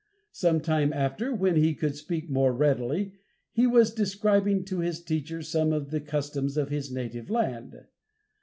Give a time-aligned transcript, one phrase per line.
[0.31, 3.11] Some time after, when he could speak more readily,
[3.51, 7.85] he was describing to his teacher some of the customs of his native land.